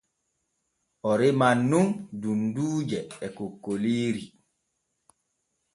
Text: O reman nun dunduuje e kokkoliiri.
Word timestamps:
O 1.09 1.11
reman 1.21 1.59
nun 1.69 1.87
dunduuje 2.21 3.01
e 3.25 3.27
kokkoliiri. 3.37 4.25